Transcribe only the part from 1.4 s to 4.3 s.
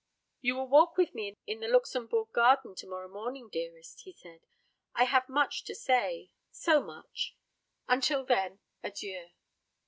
in the Luxembourg garden to morrow morning, dearest," he